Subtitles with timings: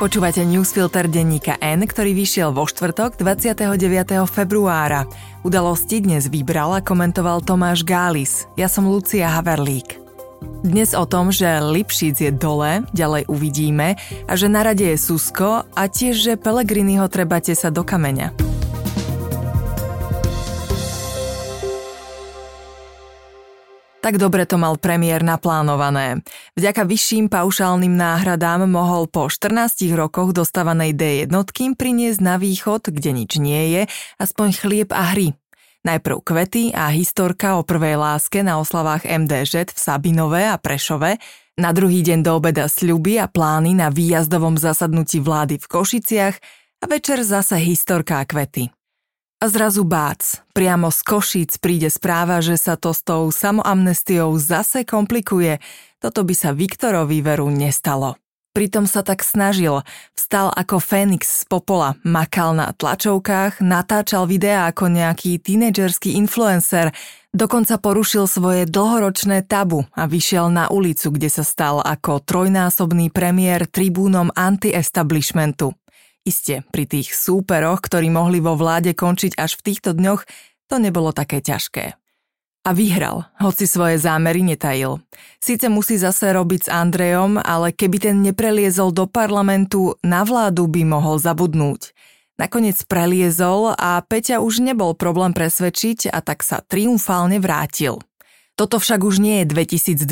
[0.00, 3.76] Počúvate newsfilter denníka N, ktorý vyšiel vo štvrtok 29.
[4.32, 5.04] februára.
[5.44, 8.48] Udalosti dnes vybral a komentoval Tomáš Gális.
[8.56, 10.00] Ja som Lucia Haverlík.
[10.64, 15.68] Dnes o tom, že Lipšic je dole, ďalej uvidíme, a že na rade je Susko
[15.68, 18.49] a tiež, že Pelegriniho treba sa do kameňa.
[24.00, 26.24] Tak dobre to mal premiér naplánované.
[26.56, 33.12] Vďaka vyšším paušálnym náhradám mohol po 14 rokoch dostávanej D jednotky priniesť na východ, kde
[33.12, 33.82] nič nie je,
[34.16, 35.36] aspoň chlieb a hry.
[35.84, 41.20] Najprv kvety a historka o prvej láske na oslavách MDŽ v Sabinove a Prešove,
[41.60, 46.36] na druhý deň do obeda sľuby a plány na výjazdovom zasadnutí vlády v Košiciach
[46.80, 48.79] a večer zase historka a kvety.
[49.40, 54.84] A zrazu bác, priamo z Košíc príde správa, že sa to s tou samoamnestiou zase
[54.84, 55.64] komplikuje.
[55.96, 58.20] Toto by sa Viktorovi veru nestalo.
[58.52, 59.80] Pritom sa tak snažil.
[60.12, 66.92] Vstal ako Fénix z popola, makal na tlačovkách, natáčal videá ako nejaký tínedžerský influencer,
[67.32, 73.64] dokonca porušil svoje dlhoročné tabu a vyšiel na ulicu, kde sa stal ako trojnásobný premiér
[73.64, 75.72] tribúnom anti-establishmentu.
[76.28, 80.28] Isté, pri tých súperoch, ktorí mohli vo vláde končiť až v týchto dňoch,
[80.68, 81.96] to nebolo také ťažké.
[82.60, 85.00] A vyhral, hoci svoje zámery netajil.
[85.40, 90.84] Sice musí zase robiť s Andrejom, ale keby ten nepreliezol do parlamentu, na vládu by
[90.84, 91.96] mohol zabudnúť.
[92.36, 98.00] Nakoniec preliezol a Peťa už nebol problém presvedčiť a tak sa triumfálne vrátil.
[98.60, 100.04] Toto však už nie je 2012,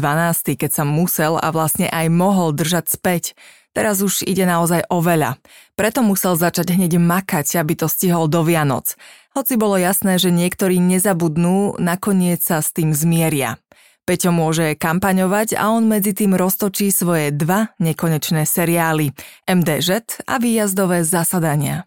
[0.57, 3.37] keď sa musel a vlastne aj mohol držať späť.
[3.79, 5.39] Teraz už ide naozaj o veľa.
[5.79, 8.99] Preto musel začať hneď makať, aby to stihol do Vianoc.
[9.39, 13.63] Hoci bolo jasné, že niektorí nezabudnú, nakoniec sa s tým zmieria.
[14.03, 19.15] Peťo môže kampaňovať a on medzi tým roztočí svoje dva nekonečné seriály
[19.47, 21.87] MDŽ a výjazdové zasadania.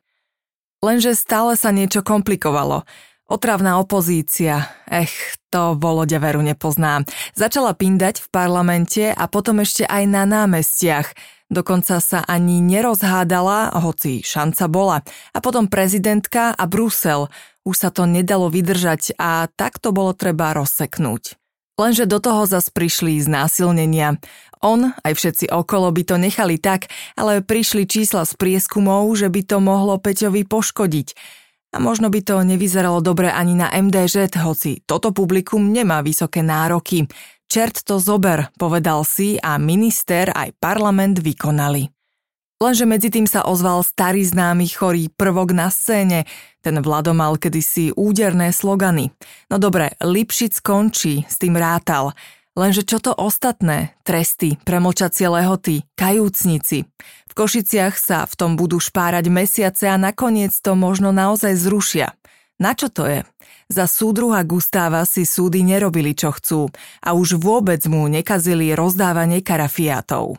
[0.80, 2.88] Lenže stále sa niečo komplikovalo.
[3.28, 5.12] Otravná opozícia, ech,
[5.52, 7.04] to Volodia veru nepoznám.
[7.36, 11.12] Začala pindať v parlamente a potom ešte aj na námestiach.
[11.52, 14.98] Dokonca sa ani nerozhádala, hoci šanca bola.
[15.36, 17.28] A potom prezidentka a Brusel.
[17.68, 21.36] Už sa to nedalo vydržať a tak to bolo treba rozseknúť.
[21.76, 24.24] Lenže do toho zas prišli znásilnenia.
[24.64, 26.88] On, aj všetci okolo by to nechali tak,
[27.20, 31.08] ale prišli čísla z prieskumov, že by to mohlo Peťovi poškodiť.
[31.72, 37.08] A možno by to nevyzeralo dobre ani na MDŽ, hoci toto publikum nemá vysoké nároky.
[37.52, 41.84] Čert to zober, povedal si a minister aj parlament vykonali.
[42.64, 46.24] Lenže medzi tým sa ozval starý známy chorý prvok na scéne.
[46.64, 49.12] Ten Vlado mal kedysi úderné slogany.
[49.52, 52.16] No dobre, Lipšic končí, s tým rátal.
[52.56, 54.00] Lenže čo to ostatné?
[54.08, 56.88] Tresty, premlčacie lehoty, kajúcnici.
[57.28, 62.16] V Košiciach sa v tom budú špárať mesiace a nakoniec to možno naozaj zrušia.
[62.62, 63.26] Na čo to je?
[63.74, 66.70] Za súdruha Gustáva si súdy nerobili, čo chcú
[67.02, 70.38] a už vôbec mu nekazili rozdávanie karafiátov.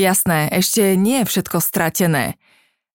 [0.00, 2.40] Jasné, ešte nie je všetko stratené.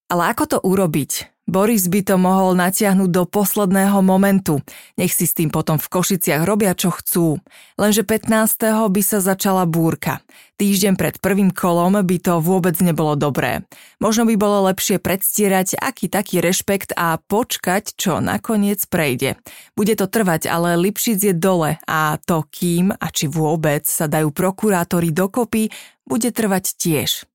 [0.09, 1.38] Ale ako to urobiť?
[1.49, 4.61] Boris by to mohol natiahnuť do posledného momentu.
[5.01, 7.41] Nech si s tým potom v Košiciach robia, čo chcú.
[7.73, 8.29] Lenže 15.
[8.69, 10.21] by sa začala búrka.
[10.61, 13.65] Týždeň pred prvým kolom by to vôbec nebolo dobré.
[13.97, 19.41] Možno by bolo lepšie predstierať aký taký rešpekt a počkať, čo nakoniec prejde.
[19.73, 24.29] Bude to trvať, ale Lipšic je dole a to kým a či vôbec sa dajú
[24.29, 25.73] prokurátori dokopy,
[26.05, 27.28] bude trvať tiež.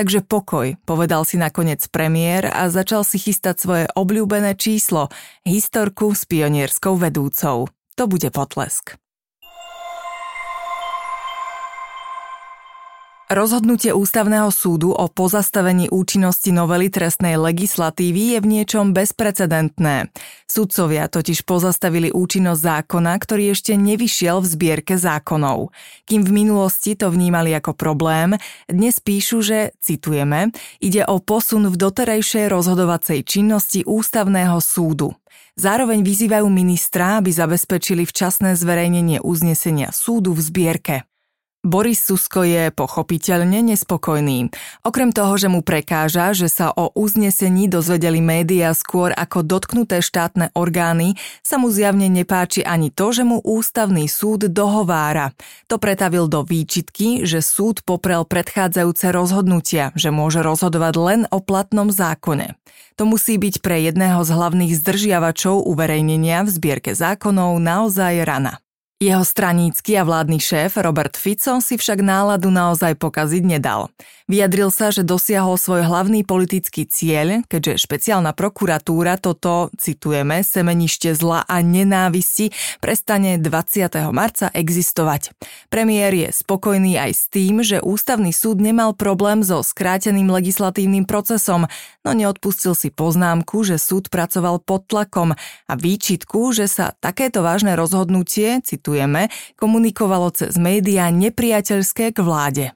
[0.00, 5.12] Takže pokoj, povedal si nakoniec premiér a začal si chystať svoje obľúbené číslo,
[5.44, 7.68] historku s pionierskou vedúcou.
[8.00, 8.96] To bude potlesk.
[13.30, 20.10] Rozhodnutie ústavného súdu o pozastavení účinnosti novely trestnej legislatívy je v niečom bezprecedentné.
[20.50, 25.70] Sudcovia totiž pozastavili účinnosť zákona, ktorý ešte nevyšiel v zbierke zákonov.
[26.10, 28.34] Kým v minulosti to vnímali ako problém,
[28.66, 30.50] dnes píšu, že, citujeme,
[30.82, 35.14] ide o posun v doterajšej rozhodovacej činnosti ústavného súdu.
[35.54, 41.09] Zároveň vyzývajú ministra, aby zabezpečili včasné zverejnenie uznesenia súdu v zbierke.
[41.60, 44.48] Boris Susko je pochopiteľne nespokojný.
[44.80, 50.56] Okrem toho, že mu prekáža, že sa o uznesení dozvedeli médiá skôr ako dotknuté štátne
[50.56, 55.36] orgány, sa mu zjavne nepáči ani to, že mu ústavný súd dohovára.
[55.68, 61.92] To pretavil do výčitky, že súd poprel predchádzajúce rozhodnutia, že môže rozhodovať len o platnom
[61.92, 62.56] zákone.
[62.96, 68.64] To musí byť pre jedného z hlavných zdržiavačov uverejnenia v zbierke zákonov naozaj rana.
[69.00, 73.88] Jeho stranícky a vládny šéf Robert Fico si však náladu naozaj pokaziť nedal.
[74.28, 81.48] Vyjadril sa, že dosiahol svoj hlavný politický cieľ, keďže špeciálna prokuratúra toto, citujeme, semenište zla
[81.48, 82.52] a nenávisti
[82.84, 83.88] prestane 20.
[84.12, 85.32] marca existovať.
[85.72, 91.72] Premiér je spokojný aj s tým, že ústavný súd nemal problém so skráteným legislatívnym procesom,
[92.04, 97.72] no neodpustil si poznámku, že súd pracoval pod tlakom a výčitku, že sa takéto vážne
[97.80, 102.74] rozhodnutie, citujeme, citujeme, komunikovalo cez médiá nepriateľské k vláde.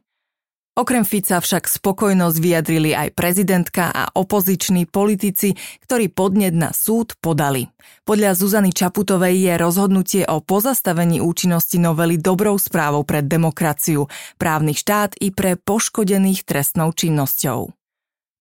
[0.74, 5.54] Okrem Fica však spokojnosť vyjadrili aj prezidentka a opoziční politici,
[5.86, 7.70] ktorí podnet na súd podali.
[8.02, 15.14] Podľa Zuzany Čaputovej je rozhodnutie o pozastavení účinnosti novely dobrou správou pre demokraciu, právny štát
[15.22, 17.83] i pre poškodených trestnou činnosťou.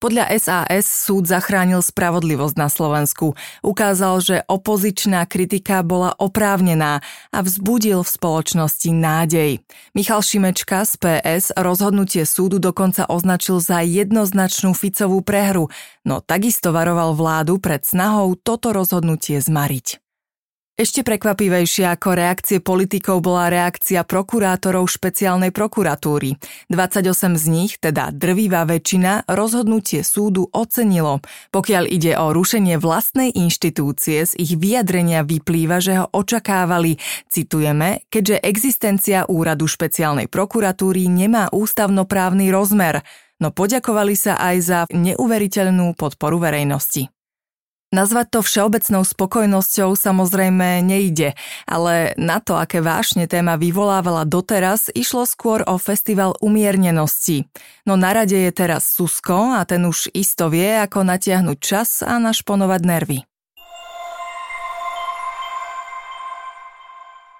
[0.04, 3.40] Podľa SAS súd zachránil spravodlivosť na Slovensku.
[3.64, 7.00] Ukázal, že opozičná kritika bola oprávnená
[7.32, 9.64] a vzbudil v spoločnosti nádej.
[9.96, 15.72] Michal Šimečka z PS rozhodnutie súdu dokonca označil za jednoznačnú Ficovú prehru,
[16.04, 20.03] no takisto varoval vládu pred snahou toto rozhodnutie zmariť.
[20.74, 26.34] Ešte prekvapivejšia ako reakcie politikov bola reakcia prokurátorov špeciálnej prokuratúry.
[26.66, 31.22] 28 z nich, teda drvivá väčšina, rozhodnutie súdu ocenilo.
[31.54, 36.98] Pokiaľ ide o rušenie vlastnej inštitúcie, z ich vyjadrenia vyplýva, že ho očakávali,
[37.30, 43.06] citujeme, keďže existencia úradu špeciálnej prokuratúry nemá ústavnoprávny rozmer,
[43.38, 47.13] no poďakovali sa aj za neuveriteľnú podporu verejnosti.
[47.94, 55.22] Nazvať to všeobecnou spokojnosťou samozrejme nejde, ale na to, aké vášne téma vyvolávala doteraz, išlo
[55.30, 57.46] skôr o festival umiernenosti.
[57.86, 62.18] No na rade je teraz Susko a ten už isto vie, ako natiahnuť čas a
[62.18, 63.22] našponovať nervy.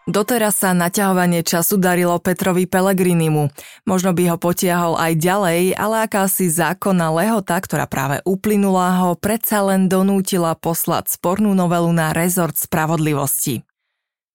[0.05, 3.49] Doteraz sa naťahovanie času darilo Petrovi Pelegrinimu.
[3.89, 9.65] Možno by ho potiahol aj ďalej, ale akási zákonná lehota, ktorá práve uplynula, ho predsa
[9.65, 13.65] len donútila poslať spornú novelu na rezort spravodlivosti.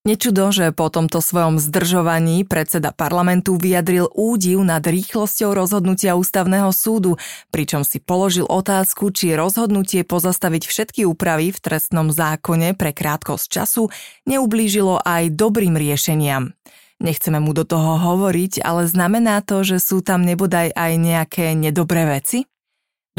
[0.07, 7.19] Nečudo, že po tomto svojom zdržovaní predseda parlamentu vyjadril údiv nad rýchlosťou rozhodnutia ústavného súdu,
[7.51, 13.91] pričom si položil otázku, či rozhodnutie pozastaviť všetky úpravy v trestnom zákone pre krátkosť času
[14.23, 16.55] neublížilo aj dobrým riešeniam.
[17.03, 22.07] Nechceme mu do toho hovoriť, ale znamená to, že sú tam nebodaj aj nejaké nedobré
[22.07, 22.47] veci?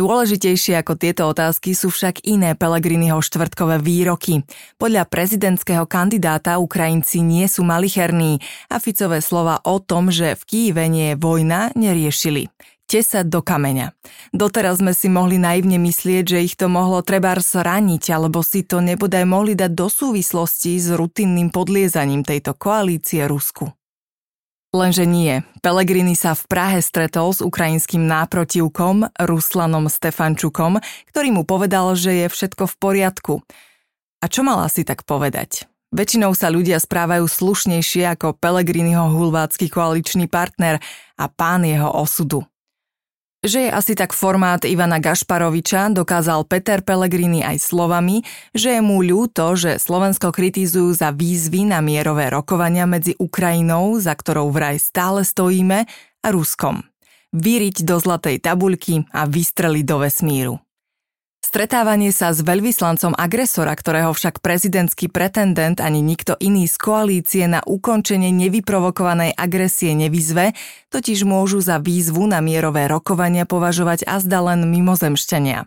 [0.01, 4.49] Dôležitejšie ako tieto otázky sú však iné Pelegriniho štvrtkové výroky.
[4.81, 8.41] Podľa prezidentského kandidáta Ukrajinci nie sú malicherní
[8.73, 12.49] a Ficové slova o tom, že v Kýve nie je vojna, neriešili
[12.91, 13.95] tesať do kameňa.
[14.35, 18.83] Doteraz sme si mohli naivne myslieť, že ich to mohlo trebárs raniť, alebo si to
[18.83, 23.71] nebodaj mohli dať do súvislosti s rutinným podliezaním tejto koalície Rusku.
[24.71, 25.43] Lenže nie.
[25.67, 30.79] Pelegrini sa v Prahe stretol s ukrajinským náprotivkom Ruslanom Stefančukom,
[31.11, 33.35] ktorý mu povedal, že je všetko v poriadku.
[34.23, 35.67] A čo mal asi tak povedať?
[35.91, 40.79] Väčšinou sa ľudia správajú slušnejšie ako Pelegriniho hulvácky koaličný partner
[41.19, 42.47] a pán jeho osudu.
[43.41, 48.21] Že je asi tak formát Ivana Gašparoviča, dokázal Peter Pellegrini aj slovami,
[48.53, 54.13] že je mu ľúto, že Slovensko kritizujú za výzvy na mierové rokovania medzi Ukrajinou, za
[54.13, 55.89] ktorou vraj stále stojíme,
[56.21, 56.85] a Ruskom.
[57.33, 60.55] Vyriť do zlatej tabuľky a vystreliť do vesmíru.
[61.41, 67.65] Stretávanie sa s veľvyslancom agresora, ktorého však prezidentský pretendent ani nikto iný z koalície na
[67.65, 70.53] ukončenie nevyprovokovanej agresie nevyzve,
[70.93, 75.65] totiž môžu za výzvu na mierové rokovania považovať azda len mimozemšťania.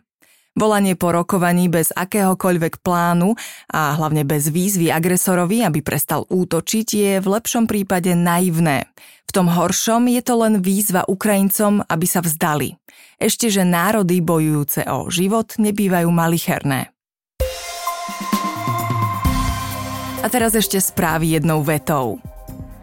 [0.53, 3.33] Volanie po rokovaní bez akéhokoľvek plánu
[3.73, 8.85] a hlavne bez výzvy agresorovi, aby prestal útočiť, je v lepšom prípade naivné.
[9.25, 12.77] V tom horšom je to len výzva Ukrajincom, aby sa vzdali.
[13.23, 16.91] Ešte, že národy bojujúce o život nebývajú malicherné.
[20.19, 22.19] A teraz ešte správy jednou vetou.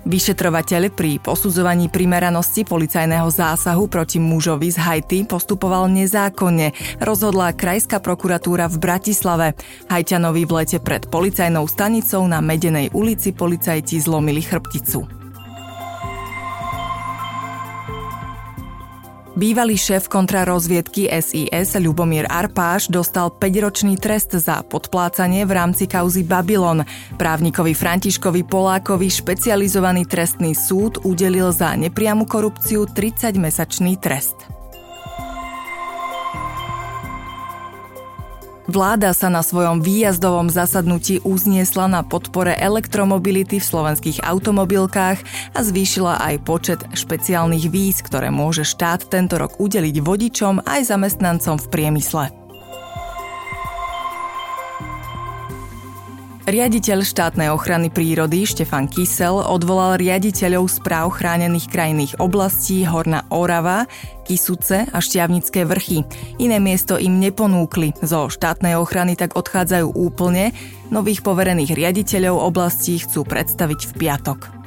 [0.08, 6.72] Vyšetrovateľ pri posudzovaní primeranosti policajného zásahu proti mužovi z Haiti postupoval nezákonne,
[7.04, 9.46] rozhodla Krajská prokuratúra v Bratislave.
[9.92, 15.19] Hajťanovi v lete pred policajnou stanicou na Medenej ulici policajti zlomili chrbticu.
[19.40, 26.84] Bývalý šéf kontrarozviedky SIS Ľubomír Arpáš dostal 5-ročný trest za podplácanie v rámci kauzy Babylon.
[27.16, 34.59] Právnikovi Františkovi Polákovi špecializovaný trestný súd udelil za nepriamu korupciu 30-mesačný trest.
[38.70, 45.18] Vláda sa na svojom výjazdovom zasadnutí uzniesla na podpore elektromobility v slovenských automobilkách
[45.50, 51.58] a zvýšila aj počet špeciálnych víz, ktoré môže štát tento rok udeliť vodičom aj zamestnancom
[51.58, 52.39] v priemysle.
[56.48, 63.84] Riaditeľ štátnej ochrany prírody Štefan Kysel odvolal riaditeľov správ chránených krajných oblastí Horná Orava,
[64.24, 66.00] Kisuce a Šťavnické vrchy.
[66.40, 67.92] Iné miesto im neponúkli.
[68.00, 70.56] Zo štátnej ochrany tak odchádzajú úplne.
[70.88, 74.59] Nových poverených riaditeľov oblastí chcú predstaviť v piatok.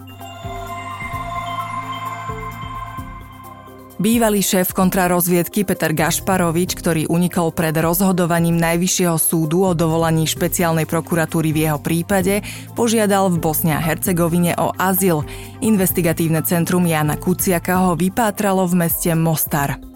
[4.03, 11.55] Bývalý šéf kontrarozviedky Peter Gašparovič, ktorý unikol pred rozhodovaním Najvyššieho súdu o dovolaní špeciálnej prokuratúry
[11.55, 12.43] v jeho prípade,
[12.75, 15.23] požiadal v Bosne a Hercegovine o azyl.
[15.63, 19.92] Investigatívne centrum Jana Kuciaka ho vypátralo v meste Mostar.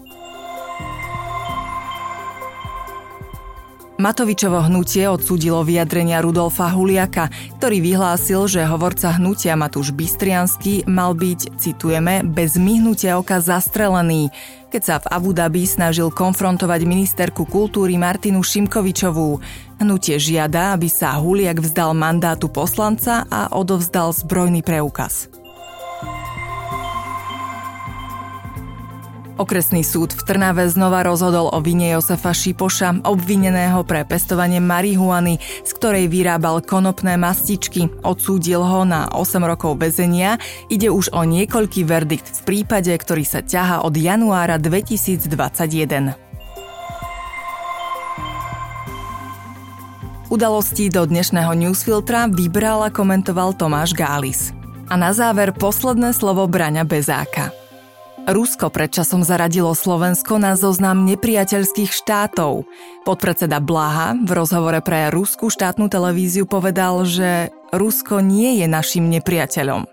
[3.98, 11.58] Matovičovo hnutie odsúdilo vyjadrenia Rudolfa Huliaka, ktorý vyhlásil, že hovorca hnutia Matúš Bystriansky mal byť,
[11.58, 14.30] citujeme, bez myhnutia oka zastrelený,
[14.70, 19.42] keď sa v Abu Dhabi snažil konfrontovať ministerku kultúry Martinu Šimkovičovú.
[19.82, 25.26] Hnutie žiada, aby sa Huliak vzdal mandátu poslanca a odovzdal zbrojný preukaz.
[29.38, 35.70] Okresný súd v Trnave znova rozhodol o vine Josefa Šipoša, obvineného pre pestovanie marihuany, z
[35.78, 37.86] ktorej vyrábal konopné mastičky.
[38.02, 40.42] Odsúdil ho na 8 rokov väzenia.
[40.66, 45.30] Ide už o niekoľký verdikt v prípade, ktorý sa ťaha od januára 2021.
[50.34, 54.50] Udalosti do dnešného newsfiltra vybral a komentoval Tomáš Gális.
[54.90, 57.67] A na záver posledné slovo Braňa Bezáka.
[58.28, 62.68] Rusko predčasom zaradilo Slovensko na zoznam nepriateľských štátov.
[63.08, 69.88] Podpredseda Blaha v rozhovore pre ruskú štátnu televíziu povedal, že Rusko nie je našim nepriateľom.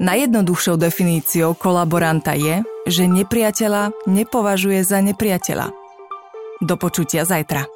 [0.00, 5.76] Najjednoduchšou definíciou kolaboranta je, že nepriateľa nepovažuje za nepriateľa.
[6.64, 7.68] Do počutia zajtra.